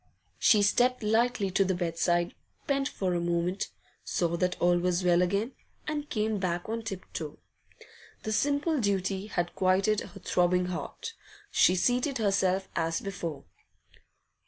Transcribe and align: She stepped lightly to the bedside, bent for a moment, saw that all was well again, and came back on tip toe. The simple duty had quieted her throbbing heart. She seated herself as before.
She 0.39 0.63
stepped 0.63 1.03
lightly 1.03 1.51
to 1.51 1.63
the 1.63 1.75
bedside, 1.75 2.33
bent 2.65 2.87
for 2.87 3.13
a 3.13 3.19
moment, 3.21 3.67
saw 4.03 4.35
that 4.37 4.59
all 4.59 4.79
was 4.79 5.03
well 5.03 5.21
again, 5.21 5.51
and 5.87 6.09
came 6.09 6.39
back 6.39 6.67
on 6.67 6.81
tip 6.81 7.05
toe. 7.13 7.37
The 8.23 8.31
simple 8.31 8.79
duty 8.79 9.27
had 9.27 9.53
quieted 9.53 9.99
her 10.01 10.19
throbbing 10.19 10.65
heart. 10.65 11.13
She 11.51 11.75
seated 11.75 12.17
herself 12.17 12.67
as 12.75 12.99
before. 12.99 13.43